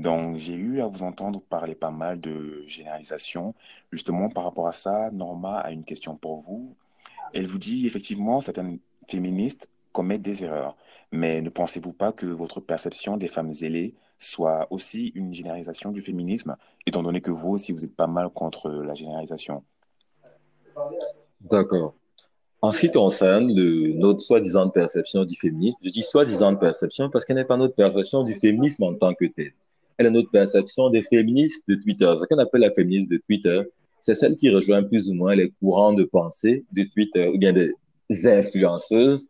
[0.00, 3.54] Donc, j'ai eu à vous entendre parler pas mal de généralisation.
[3.92, 6.74] Justement, par rapport à ça, Norma a une question pour vous.
[7.34, 8.78] Elle vous dit, effectivement, certaines
[9.08, 10.74] féministes commettent des erreurs.
[11.12, 16.00] Mais ne pensez-vous pas que votre perception des femmes zélées soit aussi une généralisation du
[16.00, 16.56] féminisme,
[16.86, 19.64] étant donné que vous aussi, vous êtes pas mal contre la généralisation?
[21.42, 21.92] D'accord.
[22.62, 23.52] En ce qui concerne
[23.98, 28.22] notre soi-disant perception du féminisme, je dis soi-disant perception parce qu'elle n'est pas notre perception
[28.22, 29.52] du féminisme en tant que tel.
[30.00, 32.10] Elle est notre perception des féministes de Twitter.
[32.18, 33.60] Ce qu'on appelle la féministe de Twitter,
[34.00, 37.52] c'est celle qui rejoint plus ou moins les courants de pensée de Twitter ou bien
[37.52, 37.74] des
[38.26, 39.28] influenceuses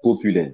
[0.00, 0.52] populaires.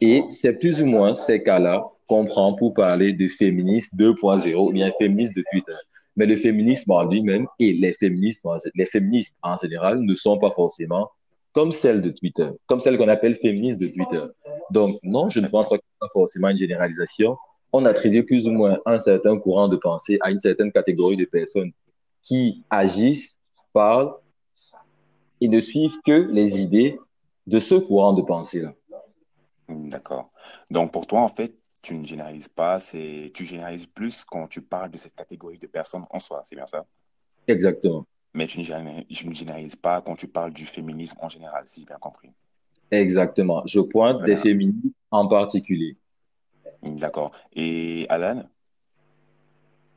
[0.00, 4.72] Et c'est plus ou moins ces cas-là qu'on prend pour parler de féministes 2.0 ou
[4.72, 5.74] bien féministes de Twitter.
[6.14, 8.44] Mais le féminisme en lui-même et les féministes,
[8.76, 11.10] les féministes en général ne sont pas forcément
[11.50, 14.22] comme celles de Twitter, comme celles qu'on appelle féministes de Twitter.
[14.70, 17.36] Donc, non, je ne pense pas que ce soit forcément une généralisation.
[17.72, 21.24] On attribue plus ou moins un certain courant de pensée à une certaine catégorie de
[21.24, 21.72] personnes
[22.22, 23.38] qui agissent,
[23.72, 24.14] parlent
[25.40, 26.98] et ne suivent que les idées
[27.46, 28.74] de ce courant de pensée-là.
[29.68, 30.30] D'accord.
[30.70, 34.60] Donc, pour toi, en fait, tu ne généralises pas, c'est tu généralises plus quand tu
[34.60, 36.84] parles de cette catégorie de personnes en soi, c'est bien ça?
[37.46, 38.04] Exactement.
[38.34, 41.98] Mais tu ne, généralises, pas quand tu parles du féminisme en général, si j'ai bien
[41.98, 42.30] compris.
[42.90, 43.62] Exactement.
[43.66, 45.96] Je pointe des féministes en particulier.
[46.82, 47.32] D'accord.
[47.54, 48.42] Et Alan?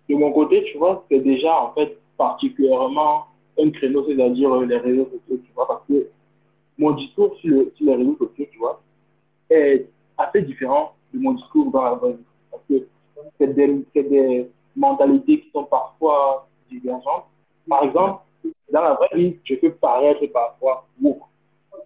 [0.09, 3.25] De mon côté, tu vois, c'est déjà en fait particulièrement
[3.59, 6.09] un créneau, c'est-à-dire les réseaux sociaux, tu vois, parce que
[6.77, 8.81] mon discours sur, sur les réseaux sociaux, tu vois,
[9.49, 12.23] est assez différent de mon discours dans la vraie vie.
[12.51, 12.87] Parce que
[13.37, 17.25] c'est des, des, mentalités qui sont parfois divergentes.
[17.67, 18.23] Par exemple,
[18.71, 21.23] dans la vraie vie, je peux paraître parfois woke.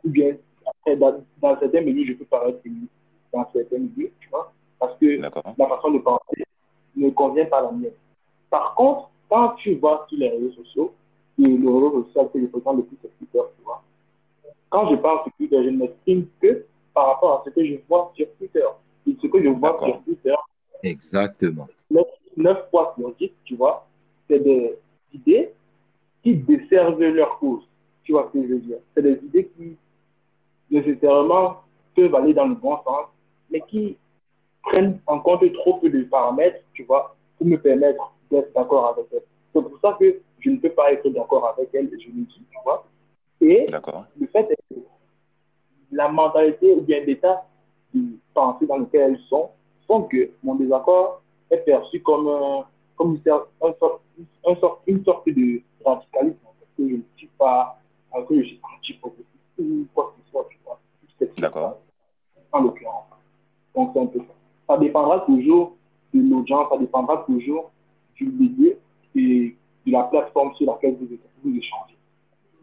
[0.03, 0.36] Ou bien,
[0.86, 2.59] dans, dans certains milieux, je peux paraître.
[3.34, 4.53] Dans certains milieux, tu vois.
[4.84, 6.44] Parce que la façon de penser
[6.98, 7.92] ne convient pas à la mienne.
[8.50, 10.94] Par contre, quand tu vois sur les réseaux sociaux,
[11.40, 13.81] et le réseau social que je fréquente le plus, c'est Twitter, tu vois.
[14.69, 17.75] Quand je parle sur Twitter, je ne m'exprime que par rapport à ce que je
[17.88, 18.66] vois sur Twitter
[19.06, 20.35] ce que je vois sur Twitter,
[20.84, 21.68] exactement.
[22.35, 23.88] 9, fois sur 10, tu vois,
[24.28, 24.78] c'est des
[25.13, 25.53] idées
[26.22, 27.63] qui desservent leur cause.
[28.03, 28.79] Tu vois ce que je veux dire?
[28.94, 29.78] C'est des idées qui
[30.69, 31.62] nécessairement
[31.96, 33.08] peuvent aller dans le bon sens,
[33.50, 33.97] mais qui
[34.63, 39.06] prennent en compte trop peu de paramètres, tu vois, pour me permettre d'être d'accord avec
[39.12, 39.24] elles.
[39.53, 42.46] C'est pour ça que je ne peux pas être d'accord avec elles, je le dis,
[42.50, 42.85] tu vois.
[43.41, 43.66] Et
[44.19, 44.79] le fait est que
[45.91, 47.46] la mentalité ou bien l'état
[47.94, 48.02] de
[48.34, 49.50] pensée dans lequel elles sont,
[49.88, 51.22] font que mon désaccord
[51.52, 52.29] est perçu comme,
[52.96, 57.78] comme une, sorte, une sorte de radicalisme, parce que je ne suis pas,
[58.28, 59.28] que je suis anti-progressiste
[59.59, 60.79] ou quoi que ce soit, tu vois.
[61.38, 61.79] D'accord.
[62.52, 63.06] En l'occurrence.
[63.75, 64.25] Donc, c'est un peu ça.
[64.73, 65.75] Ça dépendra toujours
[66.13, 67.72] de l'audience, ça dépendra toujours
[68.16, 68.75] du milieu
[69.16, 71.07] et de la plateforme sur laquelle vous,
[71.44, 71.95] vous échangez.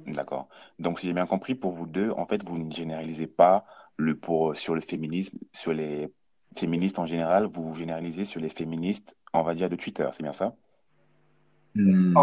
[0.06, 0.48] D'accord.
[0.80, 3.64] Donc, si j'ai bien compris, pour vous deux, en fait, vous ne généralisez pas
[3.96, 6.08] le, pour, sur le féminisme, sur les
[6.56, 10.32] féministes en général, vous généralisez sur les féministes, on va dire, de Twitter, c'est bien
[10.32, 10.56] ça?
[11.76, 12.16] Hmm.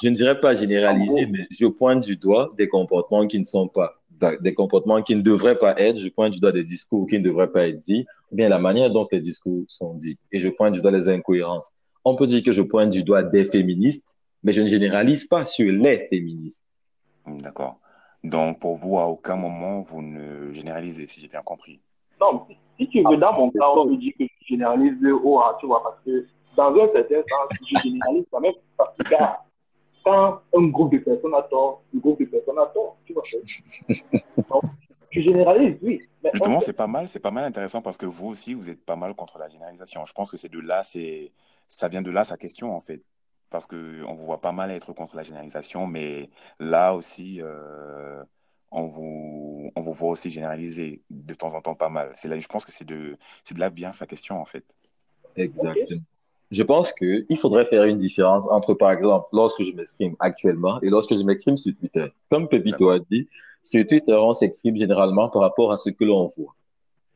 [0.00, 3.68] Je ne dirais pas généraliser, mais je pointe du doigt des comportements qui ne sont
[3.68, 3.92] pas,
[4.40, 7.24] des comportements qui ne devraient pas être, je pointe du doigt des discours qui ne
[7.24, 10.74] devraient pas être dits, bien la manière dont les discours sont dits, et je pointe
[10.74, 11.70] du doigt les incohérences.
[12.04, 14.06] On peut dire que je pointe du doigt des féministes,
[14.42, 16.62] mais je ne généralise pas sur les féministes.
[17.26, 17.78] D'accord.
[18.24, 21.80] Donc, pour vous, à aucun moment, vous ne généralisez, si j'ai bien compris.
[22.20, 22.46] Non,
[22.78, 25.66] si tu veux, dans mon cas, on peut dire que je généralise le haut, tu
[25.66, 29.14] vois, parce que dans un certain sens, je généralise quand même, parce que
[30.04, 33.22] quand un groupe de personnes a tort, le groupe de personnes a tort, tu vois.
[34.50, 34.64] Donc,
[35.22, 36.00] généralise, oui.
[36.32, 38.96] Justement, c'est pas mal, c'est pas mal intéressant parce que vous aussi, vous êtes pas
[38.96, 40.04] mal contre la généralisation.
[40.04, 41.32] Je pense que c'est de là, c'est,
[41.66, 43.02] ça vient de là sa question, en fait
[43.50, 46.30] parce qu'on vous voit pas mal être contre la généralisation, mais
[46.60, 48.22] là aussi, euh,
[48.70, 52.10] on, vous, on vous voit aussi généraliser de temps en temps pas mal.
[52.14, 54.64] C'est là, je pense que c'est de, c'est de là bien sa question, en fait.
[55.36, 56.02] Exactement.
[56.50, 60.88] Je pense qu'il faudrait faire une différence entre, par exemple, lorsque je m'exprime actuellement et
[60.88, 62.06] lorsque je m'exprime sur Twitter.
[62.30, 63.28] Comme Pepito a dit,
[63.62, 66.54] sur Twitter, on s'exprime généralement par rapport à ce que l'on voit.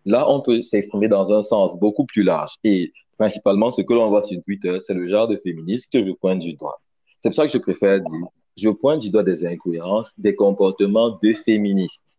[0.04, 2.56] Là, on peut s'exprimer dans un sens beaucoup plus large.
[2.64, 6.12] Et principalement, ce que l'on voit sur Twitter, c'est le genre de féministe que je
[6.12, 6.80] pointe du doigt.
[7.20, 11.18] C'est pour ça que je préfère dire, je pointe du doigt des incohérences, des comportements
[11.22, 12.16] de féministes.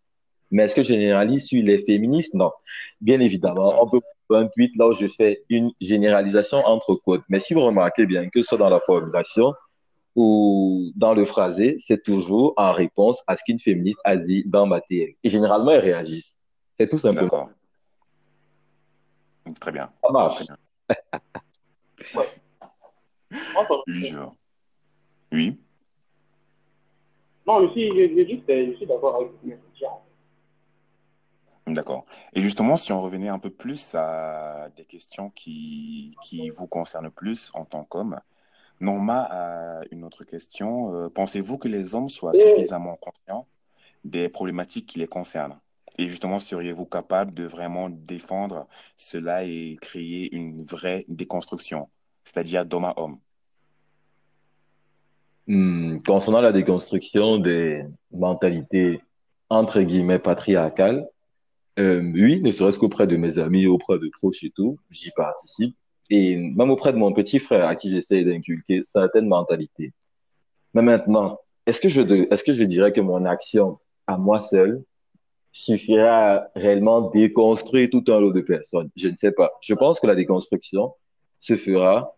[0.49, 2.33] Mais est-ce que je généralise sur les féministes?
[2.33, 2.51] Non.
[3.01, 3.99] Bien évidemment, on peut
[4.29, 7.23] un tweet là où je fais une généralisation entre quotes.
[7.29, 9.53] Mais si vous remarquez bien que ce soit dans la formulation
[10.15, 14.67] ou dans le phrasé, c'est toujours en réponse à ce qu'une féministe a dit dans
[14.67, 15.17] ma théorie.
[15.23, 16.37] Et généralement, elles réagissent.
[16.77, 17.49] C'est tout simplement.
[19.59, 19.91] Très bien.
[20.03, 20.43] Ça marche.
[23.87, 24.13] Oui,
[25.31, 25.59] Oui.
[27.47, 29.31] Non, je suis, je, je, je suis d'accord avec
[31.65, 32.05] D'accord.
[32.33, 37.09] Et justement, si on revenait un peu plus à des questions qui, qui vous concernent
[37.09, 38.19] plus en tant qu'homme,
[38.83, 40.93] Norma a une autre question.
[40.93, 43.47] Euh, pensez-vous que les hommes soient suffisamment conscients
[44.03, 45.57] des problématiques qui les concernent?
[45.97, 51.87] Et justement, seriez-vous capable de vraiment défendre cela et créer une vraie déconstruction,
[52.23, 53.19] c'est-à-dire d'homme à homme?
[55.47, 59.01] Hmm, concernant la déconstruction des mentalités
[59.49, 61.07] entre guillemets patriarcales,
[61.79, 65.75] euh, oui, ne serait-ce qu'auprès de mes amis, auprès de proches et tout, j'y participe.
[66.09, 69.93] Et même auprès de mon petit frère à qui j'essaie d'inculquer certaines mentalités.
[70.73, 72.01] Mais maintenant, est-ce que je,
[72.31, 74.83] est-ce que je dirais que mon action à moi seul
[75.51, 78.89] suffira à réellement déconstruire tout un lot de personnes?
[78.95, 79.53] Je ne sais pas.
[79.61, 80.93] Je pense que la déconstruction
[81.39, 82.15] se fera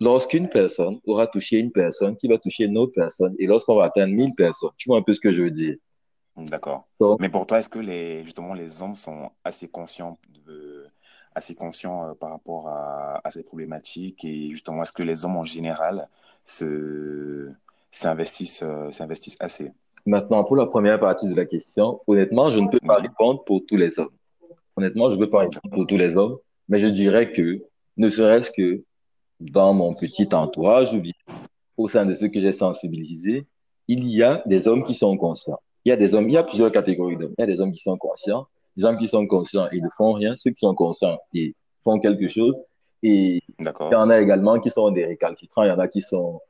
[0.00, 3.84] lorsqu'une personne aura touché une personne qui va toucher une autre personne et lorsqu'on va
[3.84, 4.70] atteindre 1000 personnes.
[4.76, 5.76] Tu vois un peu ce que je veux dire?
[6.36, 6.88] D'accord.
[7.18, 10.39] Mais pour toi, est-ce que les, justement les hommes sont assez conscients de,
[11.40, 15.36] assez conscients euh, par rapport à, à, ces problématiques et justement est-ce que les hommes
[15.36, 16.08] en général
[16.44, 17.50] se
[17.90, 19.72] s'investissent euh, s'investissent assez?
[20.06, 23.66] Maintenant, pour la première partie de la question, honnêtement, je ne peux pas répondre pour
[23.66, 24.14] tous les hommes.
[24.76, 26.38] Honnêtement, je ne peux pas répondre pour tous les hommes,
[26.68, 27.62] mais je dirais que
[27.96, 28.82] ne serait-ce que
[29.40, 31.12] dans mon petit entourage ou bien
[31.76, 33.46] au sein de ceux que j'ai sensibilisés,
[33.88, 36.36] il y a des hommes qui sont conscients il y a des hommes, il y
[36.36, 37.34] a plusieurs catégories d'hommes.
[37.38, 38.46] Il y a des hommes qui sont conscients,
[38.76, 41.98] des hommes qui sont conscients et ne font rien, ceux qui sont conscients et font
[41.98, 42.54] quelque chose.
[43.02, 46.02] Et il y en a également qui sont des récalcitrants, il y en a qui
[46.02, 46.40] sont,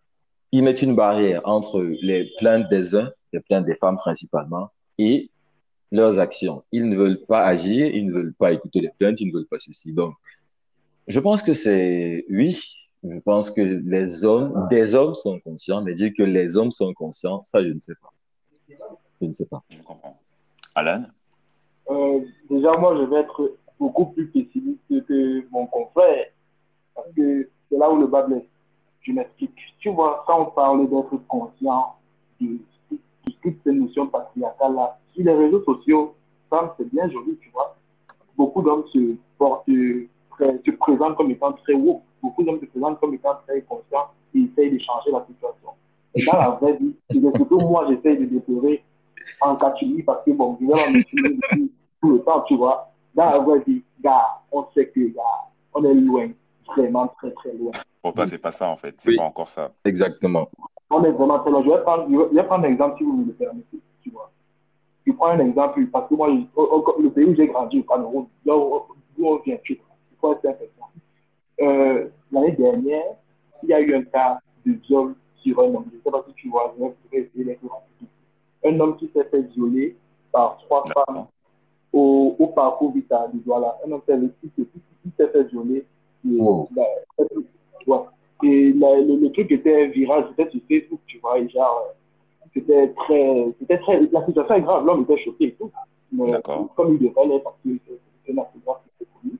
[0.53, 5.31] ils mettent une barrière entre les plaintes des uns, les plaintes des femmes principalement, et
[5.93, 6.65] leurs actions.
[6.73, 9.47] Ils ne veulent pas agir, ils ne veulent pas écouter les plaintes, ils ne veulent
[9.47, 9.93] pas ceci.
[9.93, 10.15] Donc,
[11.07, 12.61] je pense que c'est, oui,
[13.03, 16.93] je pense que les hommes, des hommes sont conscients, mais dire que les hommes sont
[16.95, 18.13] conscients, ça, je ne sais pas.
[19.21, 19.63] Je ne sais pas.
[19.71, 20.19] Je comprends.
[20.75, 21.05] Alan?
[21.91, 26.27] Euh, Déjà, moi, je vais être beaucoup plus pessimiste que mon confrère.
[26.95, 28.43] Parce que c'est là où le bas blesse.
[29.03, 29.55] Je m'explique.
[29.79, 31.97] Tu vois, quand on parle d'être conscient
[32.41, 32.59] de,
[33.43, 36.15] toutes ces notions patriarcales-là, sur les réseaux sociaux,
[36.51, 37.77] ça, c'est bien joli, tu vois.
[38.37, 39.17] Beaucoup d'hommes se
[40.79, 42.03] présentent comme étant très haut.
[42.23, 45.71] Beaucoup d'hommes se présentent comme étant très conscients et essayent de changer la situation.
[46.15, 48.83] Et dans la vraie vie, c'est surtout moi, j'essaye de déplorer
[49.41, 50.93] en catimini parce que bon, je vais en
[52.01, 52.91] tout le temps, tu vois.
[53.15, 55.23] Dans la vraie vie, gars, on sait que, gars,
[55.75, 56.29] on est loin,
[56.77, 57.73] vraiment très, très loin.
[58.03, 58.95] Pour toi, c'est pas ça, en fait.
[58.99, 59.71] C'est pas encore ça.
[59.85, 60.49] Exactement.
[60.91, 61.63] On est vraiment très loin.
[61.65, 64.31] Je vais prendre, je vais prendre un exemple si vous me le permettez, tu vois.
[65.07, 68.57] Je prends un exemple parce que moi, le pays où j'ai grandi, au Cameroun, là
[68.57, 68.83] où,
[69.23, 70.91] on vient, tu vois, faut être important.
[71.61, 73.17] Euh, L'année dernière,
[73.63, 75.85] il y a eu un cas de viol sur un homme.
[75.91, 78.09] Je ne sais pas si tu vois, je vais essayer d'être rapide
[78.65, 79.97] un homme qui s'est fait violer
[80.33, 81.27] par trois femmes
[81.93, 83.77] au, au parcours vital de Douala.
[83.87, 84.67] Un homme qui,
[85.17, 85.87] s'est fait violer.
[86.27, 86.69] Et, oh.
[88.43, 91.95] et le, le, truc était viral, c'était sur Facebook, tu vois, et genre,
[92.53, 95.71] c'était très, c'était très, la situation est grave, l'homme était choqué et tout.
[96.13, 96.33] Mais
[96.77, 97.71] comme il devrait l'être, parce que
[98.27, 99.39] c'est un accident qui s'est connu.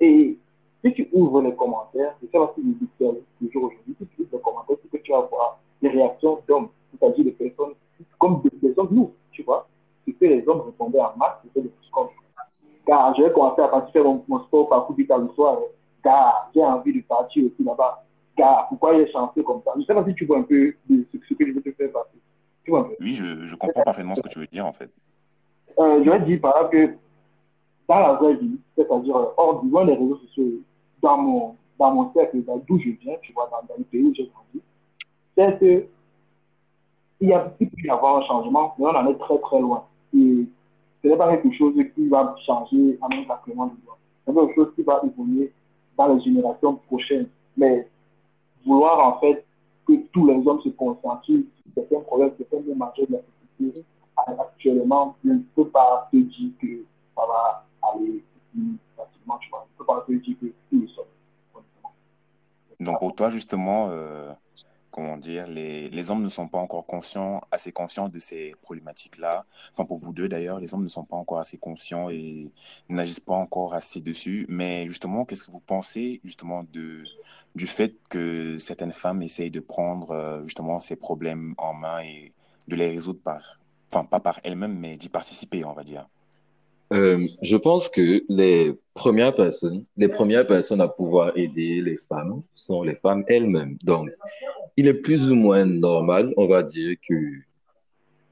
[0.00, 0.38] Et
[0.84, 4.28] si tu ouvres les commentaires, je sais pas si vous toujours aujourd'hui, si tu ouvres
[4.32, 7.74] les commentaires, c'est que tu vas voir les réactions d'hommes, c'est-à-dire des personnes
[8.18, 9.66] comme des, hommes, nous, tu vois.
[10.22, 12.06] Que les hommes répondaient en masse, c'était des comme
[12.86, 15.58] Car j'ai commencé à partir faire mon, sport parcours du le soir.
[16.00, 18.04] Car j'ai envie de partir aussi là-bas.
[18.36, 19.72] Car pourquoi est chanceux comme ça?
[19.74, 21.72] Je ne sais pas si tu vois un peu de ce, que je veux te
[21.72, 22.20] faire passer.
[22.62, 22.94] Tu vois un peu?
[23.00, 24.90] Oui, je, je comprends parfaitement ce que tu veux dire en fait.
[25.80, 26.94] Euh, je vais dire par exemple que
[27.88, 30.60] dans la vraie vie, c'est-à-dire euh, hors du loin des réseaux sociaux,
[31.02, 34.14] dans mon, dans mon cercle, d'où je viens, tu vois, dans, dans le pays où
[34.14, 34.62] j'ai grandi,
[35.36, 35.86] c'est que
[37.20, 39.84] il, y a, peut y avoir un changement, mais on en est très très loin.
[40.14, 40.46] Et
[41.02, 43.98] ce n'est pas quelque chose qui va changer en un claquement de doigts.
[44.26, 45.52] C'est quelque chose qui va évoluer
[45.96, 47.28] dans les générations prochaines.
[47.56, 47.88] Mais
[48.64, 49.44] vouloir en fait
[49.86, 53.20] que tous les hommes se conscientisent sur certains problèmes, certains mots majeurs de la
[53.58, 53.84] société,
[54.16, 56.84] actuellement, je ne peux pas te dire que
[57.16, 58.22] ça va aller
[58.96, 59.38] facilement.
[59.40, 61.62] Je ne peux pas te dire que les hommes.
[62.80, 64.32] Donc pour toi, justement, euh,
[64.92, 69.46] comment dire, les, les hommes ne sont pas encore conscients, assez conscients de ces problématiques-là.
[69.72, 72.50] Enfin, pour vous deux d'ailleurs, les hommes ne sont pas encore assez conscients et
[72.88, 74.46] n'agissent pas encore assez dessus.
[74.48, 77.02] Mais justement, qu'est-ce que vous pensez justement de,
[77.56, 82.32] du fait que certaines femmes essayent de prendre euh, justement ces problèmes en main et
[82.68, 83.58] de les résoudre par,
[83.90, 86.06] enfin, pas par elles-mêmes, mais d'y participer, on va dire?
[86.92, 92.42] Euh, je pense que les premières personnes, les premières personnes à pouvoir aider les femmes
[92.54, 93.78] sont les femmes elles-mêmes.
[93.82, 94.10] Donc,
[94.76, 97.14] il est plus ou moins normal, on va dire, que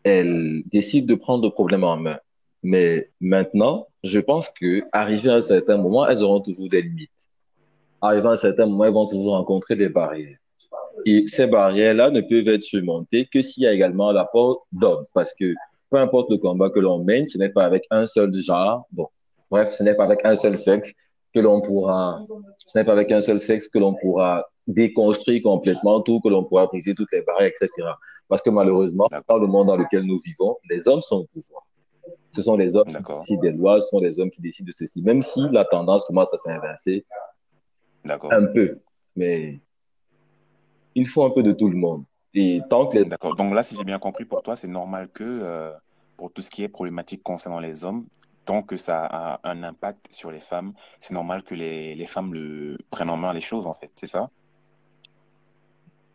[0.02, 2.18] elles décident de prendre le problème en main.
[2.62, 7.10] Mais maintenant, je pense que à un certain moment, elles auront toujours des limites.
[8.02, 10.36] Arrivé à un certain moment, elles vont toujours rencontrer des barrières.
[11.06, 15.32] Et ces barrières-là ne peuvent être surmontées que s'il y a également l'apport d'hommes, parce
[15.38, 15.54] que
[15.90, 19.08] peu importe le combat que l'on mène, ce n'est pas avec un seul genre, bon,
[19.50, 20.92] bref, ce n'est pas avec un seul sexe
[21.34, 22.22] que l'on pourra,
[22.58, 26.44] ce n'est pas avec un seul sexe que l'on pourra déconstruire complètement tout, que l'on
[26.44, 27.88] pourra briser toutes les barrières, etc.
[28.28, 31.66] Parce que malheureusement, dans le monde dans lequel nous vivons, les hommes sont au pouvoir.
[32.32, 34.72] Ce sont les hommes qui décident des lois, ce sont les hommes qui décident de
[34.72, 37.04] ceci, même si la tendance commence à s'inverser
[38.08, 38.78] un peu.
[39.16, 39.60] Mais
[40.94, 42.04] il faut un peu de tout le monde.
[42.34, 43.34] Et que D'accord.
[43.36, 45.72] Donc là, si j'ai bien compris, pour toi, c'est normal que euh,
[46.16, 48.06] pour tout ce qui est problématique concernant les hommes,
[48.44, 52.32] tant que ça a un impact sur les femmes, c'est normal que les, les, femmes
[52.32, 53.90] le prennent en main les choses, en fait.
[53.94, 54.30] C'est ça?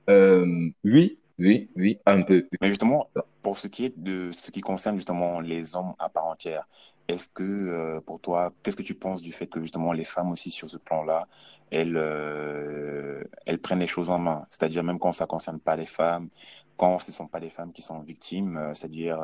[0.09, 2.47] Euh, Oui, oui, oui, un peu.
[2.61, 3.07] Mais justement,
[3.41, 6.67] pour ce qui est de ce qui concerne justement les hommes à part entière,
[7.07, 10.31] est-ce que euh, pour toi, qu'est-ce que tu penses du fait que justement les femmes
[10.31, 11.27] aussi sur ce plan-là,
[11.71, 13.23] elles, euh,
[13.61, 16.29] prennent les choses en main C'est-à-dire même quand ça concerne pas les femmes,
[16.77, 19.19] quand ce ne sont pas les femmes qui sont victimes, euh, c'est-à-dire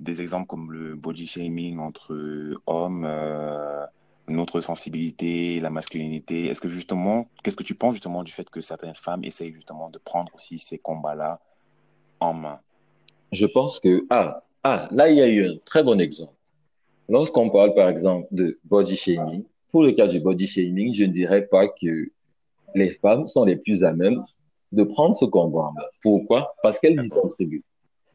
[0.00, 2.14] des exemples comme le body shaming entre
[2.66, 3.06] hommes,
[4.28, 6.46] notre sensibilité, la masculinité.
[6.46, 9.90] Est-ce que justement, qu'est-ce que tu penses justement du fait que certaines femmes essayent justement
[9.90, 11.40] de prendre aussi ces combats-là
[12.20, 12.60] en main?
[13.32, 16.32] Je pense que, ah, ah, là, il y a eu un très bon exemple.
[17.08, 19.44] Lorsqu'on parle, par exemple, de body shaming,
[19.74, 22.06] pour le cas du body shaming, je ne dirais pas que
[22.76, 24.24] les femmes sont les plus à même
[24.70, 25.72] de prendre ce combat.
[26.00, 26.54] Pourquoi?
[26.62, 27.64] Parce qu'elles y contribuent.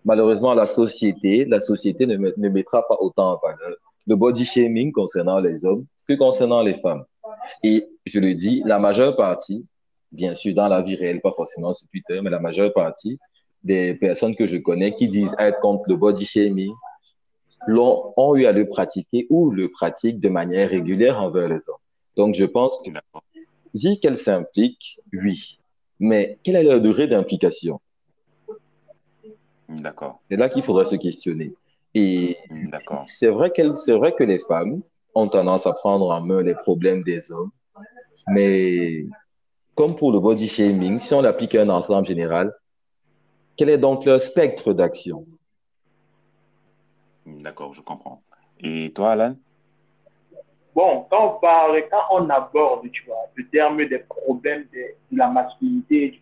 [0.05, 3.75] Malheureusement, la société, la société ne, ne mettra pas autant en valeur
[4.07, 7.03] le body shaming concernant les hommes que concernant les femmes.
[7.61, 9.65] Et je le dis, la majeure partie,
[10.13, 13.19] bien sûr, dans la vie réelle, pas forcément sur Twitter, mais la majeure partie
[13.65, 16.71] des personnes que je connais qui disent être contre le body shaming
[17.67, 21.77] l'ont, ont eu à le pratiquer ou le pratiquent de manière régulière envers les hommes.
[22.15, 22.91] Donc, je pense que
[23.73, 25.59] dire qu'elles s'impliquent, oui.
[25.99, 27.79] Mais quelle est leur durée d'implication?
[29.67, 30.19] D'accord.
[30.29, 31.53] C'est là qu'il faudrait se questionner.
[31.93, 32.37] Et
[33.05, 34.81] c'est vrai, c'est vrai que les femmes
[35.15, 37.51] ont tendance à prendre en main les problèmes des hommes,
[38.27, 39.05] mais
[39.75, 42.53] comme pour le body shaming, si on applique un ensemble général,
[43.55, 45.25] quel est donc leur spectre d'action?
[47.43, 48.21] D'accord, je comprends.
[48.59, 49.35] Et toi, Alan?
[50.75, 55.27] Bon, quand on parle, quand on aborde, tu vois, le terme des problèmes de, la
[55.27, 56.21] masculinité du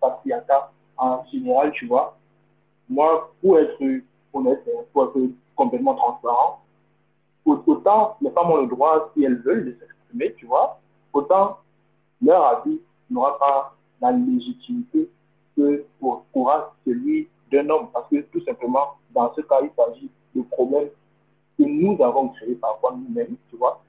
[0.00, 2.16] patriarcat en général, tu vois,
[2.88, 3.78] moi, pour être
[4.32, 4.62] honnête,
[4.92, 6.62] pour être complètement transparent,
[7.44, 10.80] autant les femmes ont le droit, si elles veulent, de s'exprimer, tu vois,
[11.12, 11.58] autant
[12.22, 15.08] leur avis n'aura pas la légitimité
[15.56, 15.84] que
[16.32, 17.88] pourra celui d'un homme.
[17.92, 20.88] Parce que tout simplement, dans ce cas, il s'agit de problèmes
[21.58, 23.82] que nous avons créés parfois nous-mêmes, tu vois,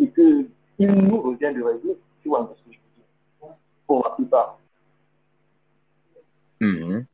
[0.00, 3.56] et qu'il nous revient de résoudre, tu vois, ce que je veux dire,
[3.86, 4.58] pour la plupart.
[6.60, 7.04] Mm-hmm.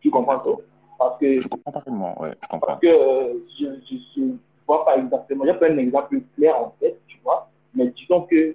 [0.00, 0.50] Tu comprends ça
[0.98, 2.66] parce que, je comprends parfaitement, ouais, je comprends.
[2.68, 6.56] Parce que euh, je ne vois pas exactement, il n'y a pas un exemple clair
[6.56, 8.54] en tête, tu vois, mais disons que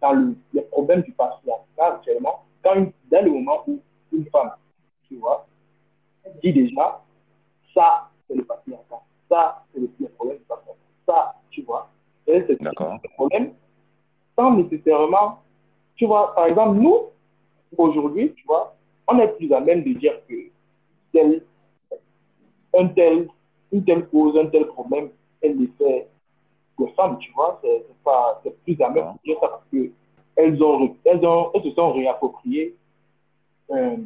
[0.00, 3.80] dans le, les problèmes du patriarcat actuellement, quand dans le moment où
[4.12, 4.50] une femme,
[5.08, 5.46] tu vois,
[6.42, 7.02] dit déjà,
[7.74, 11.88] ça, c'est le patriarcat, ça, c'est le, problème du patriarcat, ça, tu vois,
[12.26, 13.52] c'est le problème,
[14.36, 15.40] sans nécessairement,
[15.96, 17.10] tu vois, par exemple, nous,
[17.76, 18.74] aujourd'hui, tu vois,
[19.08, 20.34] on est plus à même de dire que
[21.12, 21.42] tel
[22.78, 23.28] un tel,
[23.72, 26.08] une telle cause, un tel problème, elle les fait
[26.78, 27.58] des femmes, tu vois.
[27.62, 29.90] C'est pas, c'est plus à même de dire ça parce que
[30.36, 32.76] elles ont, elles ont, elles se sont réappropriées
[33.70, 33.96] euh,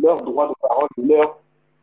[0.00, 1.38] leur droit de parole, leur,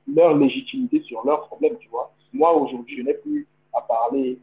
[0.07, 2.11] leur légitimité sur leurs problèmes, tu vois.
[2.35, 4.37] Moi, aujourd'hui, je n'ai plus à parler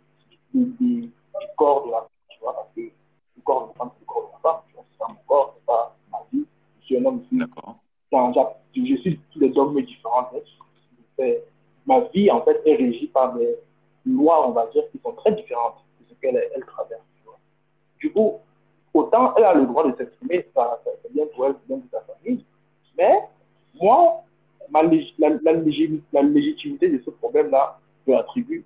[0.55, 1.11] du, du,
[1.57, 4.07] corps de la femme, tu vois, parce que le corps de la femme, c'est le
[4.07, 6.47] corps de la femme, tu vois, c'est pas mon corps, c'est pas ma vie.
[6.81, 7.23] Je suis un homme
[8.11, 8.33] quand
[8.75, 10.31] je suis tous les dogmes différents,
[11.87, 13.57] ma vie, en fait, est régie par des
[14.07, 17.03] lois, on va dire, qui sont très différentes de ce qu'elle elle traverse.
[17.99, 18.39] Du coup,
[18.95, 22.01] autant elle a le droit de s'exprimer, ça, c'est bien pour elle, c'est bien pour
[22.01, 22.45] sa famille.
[22.97, 23.21] Mais
[23.81, 24.23] moi,
[24.71, 28.65] ma, la, la, légitimité de ce problème-là, je l'attribue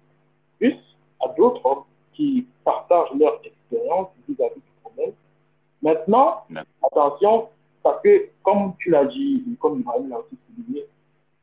[0.59, 0.77] plus
[1.21, 5.13] à d'autres hommes qui partagent leur expérience vis-à-vis du problème.
[5.83, 6.45] Maintenant,
[6.83, 7.49] attention,
[7.83, 10.87] parce que, comme tu l'as dit, comme Ibrahim l'a aussi souligné,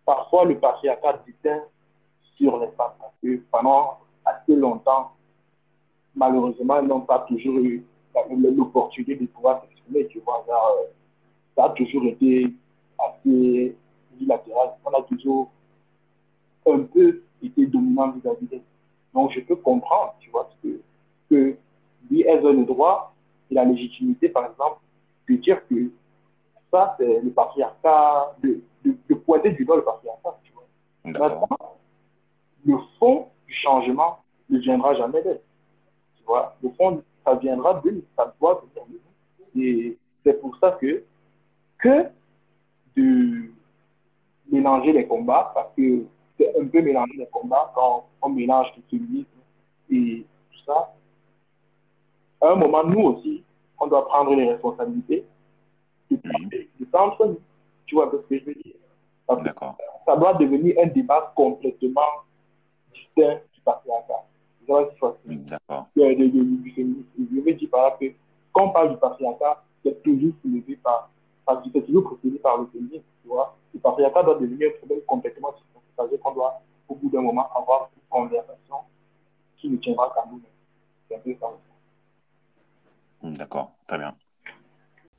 [0.06, 1.64] parfois le patriarcat déteint
[2.36, 2.94] sur les femmes.
[3.00, 5.12] Parce que pendant assez longtemps,
[6.16, 7.86] malheureusement, n'ont pas toujours eu
[8.30, 10.46] l'opportunité de pouvoir s'exprimer, tu vois.
[10.50, 10.88] Euh,
[11.56, 12.54] ça a toujours été
[13.00, 13.76] assez
[14.14, 14.74] bilatéral.
[14.86, 15.52] On a toujours
[16.65, 18.62] un peu été dominant vis-à-vis d'elle.
[19.13, 20.79] Donc, je peux comprendre, tu vois, que,
[21.29, 21.55] que
[22.10, 23.13] lui, elles ont le droit
[23.51, 24.79] et la légitimité, par exemple,
[25.29, 25.91] de dire que
[26.72, 30.65] ça, c'est le patriarcat, de, de, pointer du doigt le patriarcat, tu vois.
[31.05, 31.48] Maintenant,
[32.65, 35.41] le fond du changement ne viendra jamais d'elle.
[36.17, 39.01] Tu vois, le fond, ça viendra de ça doit venir
[39.53, 41.03] de Et c'est pour ça que,
[41.77, 42.08] que
[42.98, 43.51] de
[44.51, 46.05] mélanger les combats, parce que
[46.44, 49.28] c'est un peu mélanger les combats quand on mélange le féminisme
[49.90, 50.94] et tout ça.
[52.42, 53.44] À un moment, nous aussi,
[53.80, 55.26] on doit prendre les responsabilités
[56.12, 57.40] de, de ça entre nous.
[57.86, 58.76] Tu vois ce que je veux dire?
[59.44, 59.78] D'accord.
[60.06, 62.02] Ça doit devenir un débat complètement
[62.94, 64.24] distinct du patriarcat.
[64.68, 65.18] D'accord.
[65.96, 67.04] Du féminisme.
[67.18, 68.06] Je veux dire par là que
[68.52, 71.10] quand on parle du patriarcat, c'est toujours soulevé par,
[71.46, 73.56] parce que c'est toujours procédé par le féminisme, tu vois.
[73.74, 75.82] Le patriarcat doit devenir un problème complètement distinct.
[75.96, 78.77] C'est-à-dire qu'on doit, au bout d'un moment, avoir une conversation
[79.58, 80.43] qui ne tiendra qu'à nous-mêmes.
[81.08, 81.48] C'est un peu ça.
[83.24, 84.15] D'accord, très bien.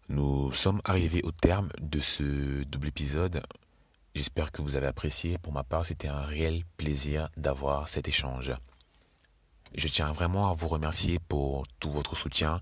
[0.08, 3.42] Nous sommes arrivés au terme de ce double épisode.
[4.14, 5.38] J'espère que vous avez apprécié.
[5.38, 8.52] Pour ma part, c'était un réel plaisir d'avoir cet échange.
[9.74, 12.60] Je tiens vraiment à vous remercier pour tout votre soutien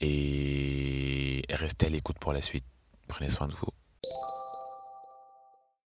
[0.00, 2.64] et restez à l'écoute pour la suite.
[3.08, 3.68] Prenez soin de vous.